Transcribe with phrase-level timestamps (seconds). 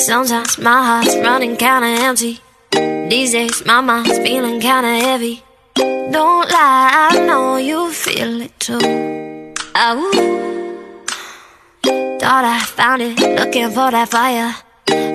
[0.00, 2.40] Sometimes my heart's running kinda empty.
[3.08, 5.42] These days my mind's feeling kinda heavy.
[5.74, 8.78] Don't lie, I know you feel it too.
[9.74, 9.94] I
[12.20, 14.54] thought I found it, looking for that fire.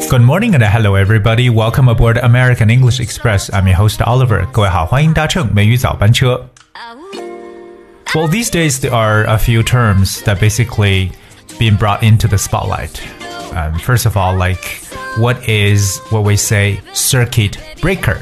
[0.10, 1.50] Good morning and hello everybody.
[1.50, 3.50] Welcome aboard American English Express.
[3.54, 4.46] I'm your host Oliver.
[4.52, 6.50] 各位好，欢迎搭乘美语早班车。
[8.14, 11.12] Well, these days there are a few terms that basically
[11.58, 13.00] being brought into the spotlight.
[13.54, 14.62] Um, first of all, like
[15.18, 18.18] what is what we say circuit breaker?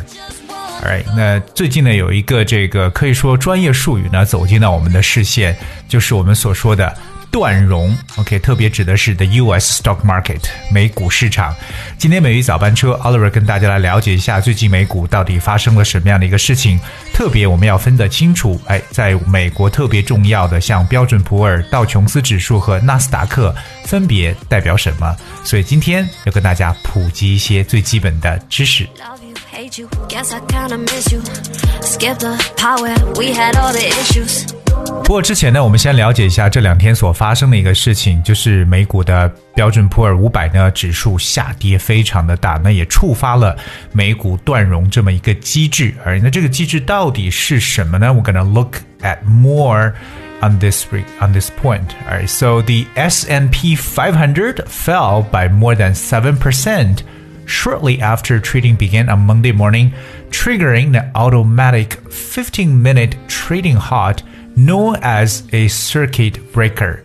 [0.82, 5.56] Alright，那最近呢有一个这个可以说专业术语呢走进了我们的视线，
[5.88, 6.96] 就是我们所说的
[7.35, 9.83] 断融，OK，特别指的是 the U.S.
[9.83, 11.53] stock market 美股市场。
[11.99, 16.79] 今天美语早班车，Oliver 跟大家来了解一下最近美股到底发生了什么样的一个事情。
[17.13, 23.53] 特别我们要分得清楚，哎，在美国特别重要的像标准普尔、道琼斯指数和纳斯达克
[23.85, 25.17] 分别代表什么。
[25.43, 28.87] 所以今天要跟大家普及一些最基本的知识。
[29.53, 31.21] Hate you, guess I kinda miss you.
[31.83, 34.54] Skip the part where we had all the issues.
[35.04, 43.58] 不过之前呢，我们先了解一下这两天所发生的一个事情，就是美股的标准普尔五百呢指数下跌非常的大，那也触发了
[43.92, 45.96] 美股断融这么一个机制。
[46.06, 48.14] 而那这个机制到底是什么呢？
[48.14, 49.94] We're gonna look at more
[50.42, 50.86] on this
[51.20, 51.88] on this point.
[52.08, 57.00] Alright, so the S&P 500 fell by more than seven percent
[57.48, 59.92] shortly after trading began on Monday morning,
[60.30, 64.22] triggering the automatic 15-minute trading halt
[64.57, 67.05] known as a circuit breaker.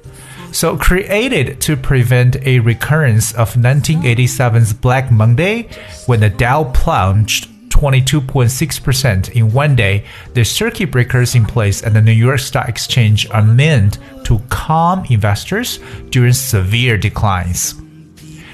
[0.51, 5.69] So, created to prevent a recurrence of 1987's Black Monday,
[6.07, 12.01] when the Dow plunged 22.6% in one day, the circuit breakers in place at the
[12.01, 17.75] New York Stock Exchange are meant to calm investors during severe declines.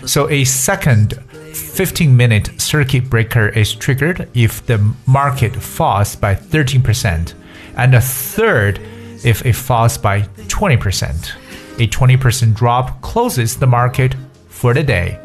[0.06, 1.14] So, a second
[1.56, 4.78] 15 minute circuit breaker is triggered if the
[5.08, 7.34] market falls by 13%,
[7.78, 8.80] and a third
[9.24, 11.32] if it falls by 20%.
[11.78, 14.16] A 20% drop closes the market
[14.48, 15.20] for the day.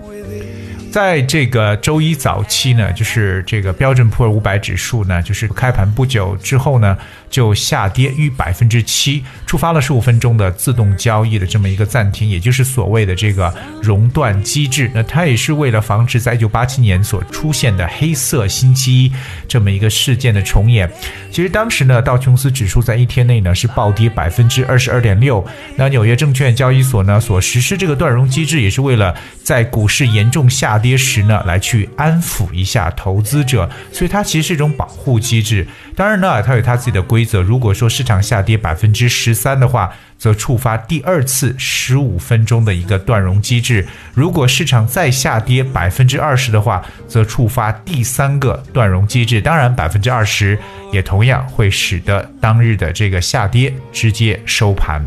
[0.91, 6.99] 在这个周一早期呢，就是这个标准普尔五百指数呢，就是开盘不久之后呢，
[7.31, 14.91] 就下跌逾百分之七，触发了十五分钟的自动交易的这么一个暂停，也就是所谓的这个熔断机制。
[14.93, 19.13] 那它也是为了防止在一九八七年所出现的黑色星期一
[19.47, 20.91] 这么一个事件的重演。
[21.31, 25.47] 其实当时呢，道琼斯指数在一天内呢是暴跌百分之二十二点六。
[25.77, 29.15] 那纽约证券交易所呢所实施这个断融机制，也是为了
[29.45, 35.65] 在股市严重下跌时呢来去安抚一下投资者，所以它其实是一种保护机制。
[35.95, 37.41] 当然呢，它有它自己的规则。
[37.43, 43.83] 如果说市场下跌百分之十三的话，则触发第二次十五分钟的一个断融机制；
[44.15, 49.41] 如果市场再下跌百分之二十的话，则触发第三个断融机制。
[49.41, 50.59] 当然，百分之二十
[50.93, 55.05] 也同样会使得当日的这个下跌直接收盘。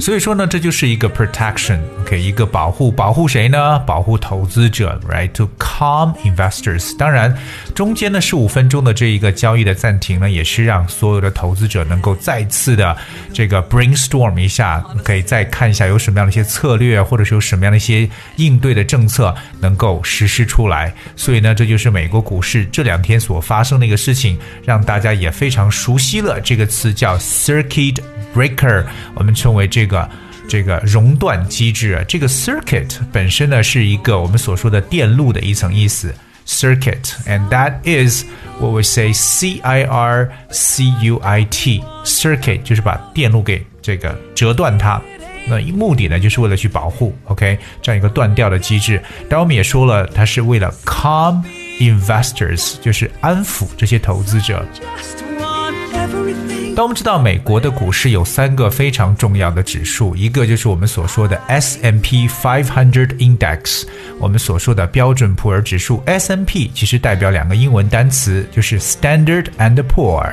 [0.00, 3.78] 所以说呢，这就是一个 protection，OK，、一个保护，保护谁呢？
[3.80, 6.96] 保护投资者，right？To calm investors。
[6.96, 7.36] 当然，
[7.74, 12.96] 中间呢十五分钟的这一个交易的暂停呢，也是让所有的投资者能够再次的
[13.34, 20.94] 这个 brainstorm 一下，可以再看一下有什么样的一些策略，或者是有什么样的一些应对的政策能够实施出来。
[21.16, 27.96] 所以呢，这就是美国股市这两天所发生的一个事情，让大家也非常熟悉了这个词叫 circuit。
[28.34, 28.84] breaker，
[29.14, 30.08] 我们称为这个
[30.48, 32.04] 这个熔断机制啊。
[32.08, 36.14] 这个 circuit 本身呢是一个我们所说的电路的一层意思
[36.46, 38.24] ，circuit，and that is
[38.58, 45.00] what we say C I R C U I T，circuit 就是把电路给这个折断它。
[45.50, 49.02] 那目的呢，就是为了去保护，OK，这样一个断掉的机制。
[49.30, 51.42] 但我们也说了，它是为了 calm
[51.78, 54.62] investors，就是安抚这些投资者。
[56.78, 63.82] 当我们知道美国的股市有三个非常重要的指数，一个就是我们所说的 S M P five hundred Index，
[64.20, 66.00] 我们所说的标准普尔指数。
[66.06, 70.32] S M P 其实代表两个英文单词，就是 Standard and Poor。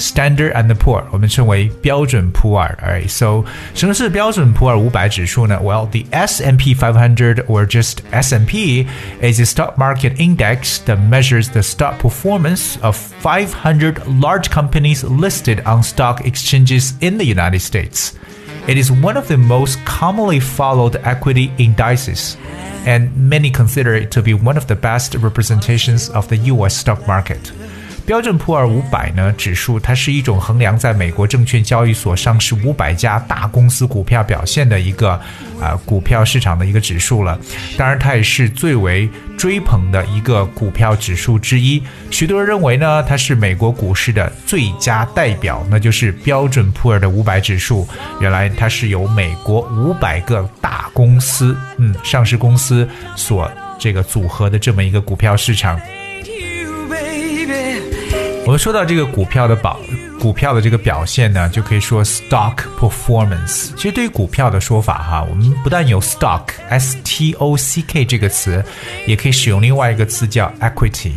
[0.00, 2.76] Standard and Poor，我们称为标准普尔。
[2.82, 3.44] Alright, so
[3.74, 5.58] 什么是标准普尔五百指数呢？
[5.62, 8.86] Well, the S&P 500 or just S&P
[9.22, 15.62] is a stock market index that measures the stock performance of 500 large companies listed
[15.64, 18.12] on stock exchanges in the United States.
[18.68, 22.36] It is one of the most commonly followed equity indices,
[22.84, 26.76] and many consider it to be one of the best representations of the U.S.
[26.76, 27.52] stock market.
[28.05, 35.11] 标准普尔五百呢指数，它是一种衡量在美国证券交易所上市五百家大公司股票表现的一个
[35.61, 37.39] 啊股票市场的一个指数了。
[37.77, 41.81] 当然，它也是最为追捧的一个股票指数之一。
[42.09, 47.87] 许多人认为呢，它是美国股市的最佳代表，那就是标准普尔的五百指数。
[48.19, 53.49] 原来它是由美国五百个大公司，嗯，上市公司所
[53.79, 55.79] 这个组合的这么一个股票市场。
[58.43, 59.79] 我们说到这个股票的保
[60.19, 63.73] 股票的这个表现呢，就可以说 stock performance。
[63.75, 68.63] 其实对于股票的说法哈，我们不但有 stock s t o c k 这个词，
[69.07, 71.13] 也可以使用另外一个词叫 equity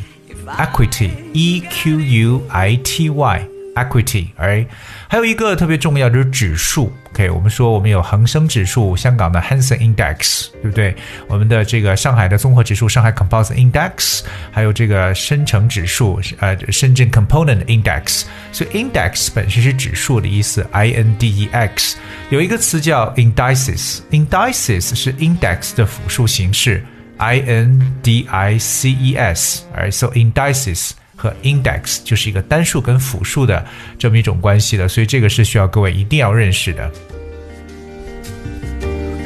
[0.47, 3.54] equity e q u i t y。
[3.75, 4.67] equity，right？
[5.09, 6.93] 还有一个特别重要就是指数。
[7.11, 10.97] OK，我们说我们有恒生指数、香港的 Hansen Index，对不对？
[11.29, 18.25] 我们的这个上海的综合指数上海 Composite Index，还有这个深成指数，呃，深圳 Component Index。
[18.51, 21.97] 所以 Index 本身是指数的意思，I N D E X。
[22.31, 26.85] 有一个词叫 Indices，Indices 是 Index 的复数形式
[27.19, 29.63] ，I N D I C E S。
[29.77, 30.91] Alright，so Indices。
[31.25, 33.65] 和 index 就是一个单数跟复数的
[33.99, 36.91] 这么一种关系的，所以这个是需要各位一定要认识的。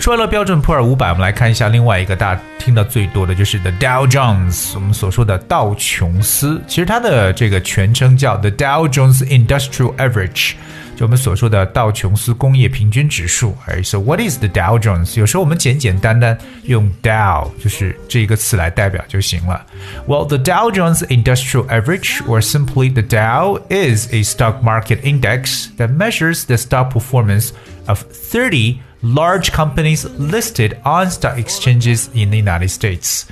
[0.01, 10.53] 说完了标准普尔五百，我们来看一下另外一个大家听到最多的就是 The Dow Jones，我们所说的道琼斯，其实它的这个全称叫 The Dow Jones Industrial Average。
[10.98, 13.56] 就我们所说的道琼斯工业平均指数。
[13.66, 15.20] 而 so what is the Dow Jones？
[15.20, 19.66] 有时候我们简简单单用 Dow 就是这一个词来代表就行了。
[20.08, 25.90] Well, the Dow Jones Industrial Average, or simply the Dow, is a stock market index that
[25.90, 27.52] measures the stock performance
[27.88, 33.26] of 30 large companies listed on stock exchanges in the United States.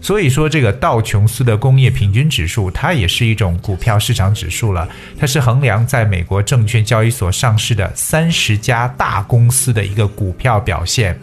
[0.00, 4.88] 所以说，这个道琼斯的工业平均指数，它也是一种股票市场指数了。
[5.18, 11.18] 它是衡量在美国证券交易所上市的三十家大公司的一个股票表现。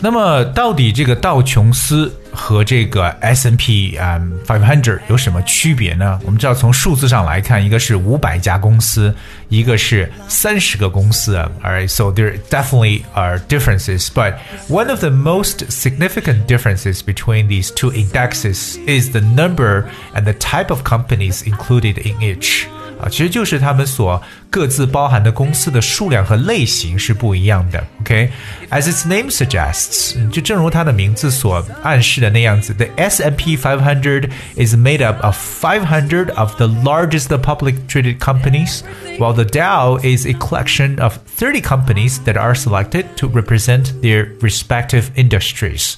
[0.00, 2.10] 那么，到底这个道琼斯？
[2.39, 6.19] 和这个 S N P 啊 Five Hundred 有什么区别呢？
[6.25, 9.15] 我们知道从数字上来看，一个是五百家公司，
[9.49, 11.37] 一个是三十个公司。
[11.63, 14.35] Alright, so there definitely are differences, but
[14.67, 20.33] one of the most significant differences between these two indexes is the number and the
[20.33, 22.67] type of companies included in each.
[23.01, 27.83] 啊，其实就是他们所各自包含的公司的数量和类型是不一样的。
[27.99, 28.91] OK，as、okay?
[28.91, 38.19] its name suggests，就正如它的名字所暗示的那样子，the S&P 500 is made up of 500 of the largest public traded
[38.19, 38.81] companies,
[39.19, 44.29] while the Dow is a collection of 30 companies that are selected to represent their
[44.39, 45.95] respective industries.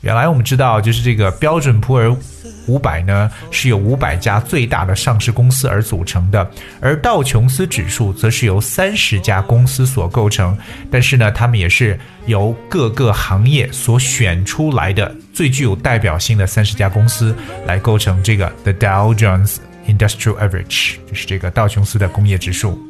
[0.00, 2.14] 原来我们知道，就是这个标准普尔
[2.67, 6.49] 五百呢，是由五百家最大的上市公司而组成的，
[6.79, 10.57] 而道琼斯指数则是由三十家公司所构成。
[10.89, 17.35] 但是呢，他们也是由各个行业所选出来的最具有代表性的三十家公司
[17.65, 19.57] 来构成这个 The Dow Jones
[19.87, 22.81] Industrial Average，就是这个道琼斯的工业指数。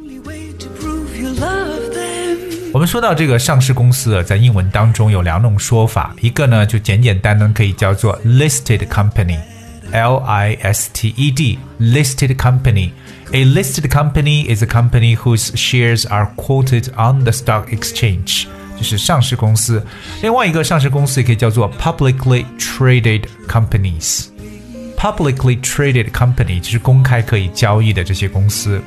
[2.72, 15.50] 我们说到这个上市公司，在英文当中有两种说法，一个呢就简简单单可以叫做 listed company，L I S T E D，listed company。A listed company is a company whose
[15.54, 19.84] shares are quoted on the stock exchange，就是上市公司。
[20.22, 28.82] 另外一个上市公司也可以叫做 publicly traded companies。Publicly traded company 就是公开可以交易的这些公司。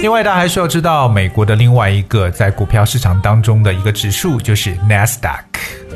[0.00, 5.38] 另外，大家还需要知道美国的另外一个在股票市场当中的一个指数，就是 NASDAQ，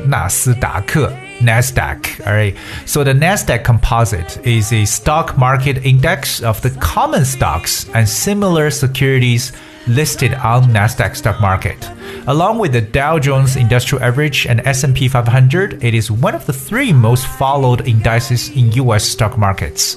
[0.05, 1.11] 纳斯达克
[1.41, 8.07] NASDAQ。Alright, so the NASDAQ Composite is a stock market index of the common stocks and
[8.07, 9.51] similar securities
[9.87, 11.77] listed on Nasdaq stock market.
[12.26, 16.52] Along with the Dow Jones Industrial Average and S&P 500, it is one of the
[16.52, 19.96] three most followed indices in US stock markets.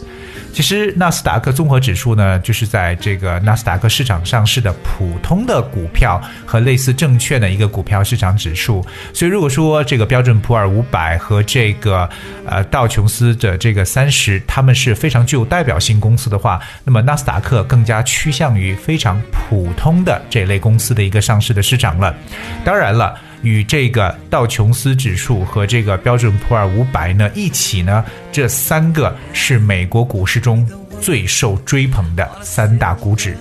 [0.51, 8.85] 其实纳斯达克综合指数呢，就是在这个纳斯达克市场上市的普通的股票和类似证券的一个股票市场指数。
[9.13, 12.07] 所以，如果说这个标准普尔五百和这个
[12.47, 22.15] 呃道琼斯的这个三十，他们是非常具有代表性公司的话，那么纳斯达克更加趋向于非常普通的这类公司的一个上市的市场了。
[22.63, 23.17] 当然了。
[23.41, 30.67] 与这个道琼斯指数和这个标准普尔五百呢一起呢，这三个是美国股市中
[30.99, 33.37] 最受追捧的三大股指。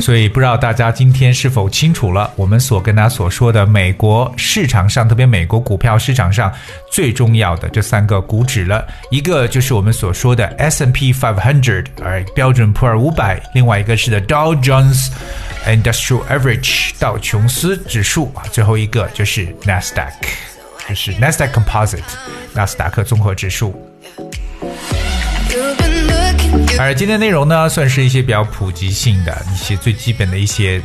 [0.00, 6.52] 所以不知道大家今天是否清楚了，我们所跟大家所说的美国市场上，特别美国股票市场上
[6.90, 8.84] 最重要的这三个股指了。
[9.12, 15.12] 一个就是我们所说的 S&P 500，而标准普尔五百；另外一个是 The Dow Jones
[15.66, 20.12] Industrial Average 道琼斯指数啊；最后一个就是 Nasdaq，
[20.88, 22.02] 就是 Nasdaq Composite
[22.52, 23.74] 纳斯达克综合指数。
[26.78, 30.82] 而今天内容呢，算是一些比较普及性的一些最基本的一些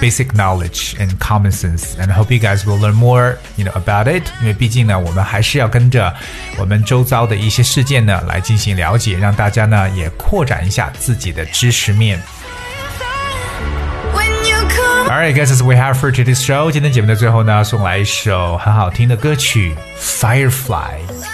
[0.00, 1.94] basic knowledge and common sense.
[2.00, 4.22] And hope you guys will learn more, you know, about it.
[4.40, 6.14] 因为毕竟呢，我们还是要跟着
[6.58, 12.20] 我们周遭的一些事件呢来进行了解，让大家呢也扩展一下自己的知识面。
[15.11, 16.71] Alright, guys, as we have for today's show.
[16.71, 20.79] 今天节目的最后呢，送来一首很好听的歌曲《Firefly》，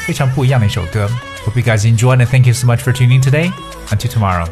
[0.06, 1.08] 非常不一样的一首歌。
[1.46, 3.52] Hope you guys enjoyed and thank you so much for tuning in today.
[3.90, 4.48] Until tomorrow.